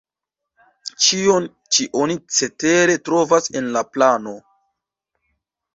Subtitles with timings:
[1.07, 1.45] Ĉion
[1.77, 4.39] ĉi oni cetere trovas en la plano.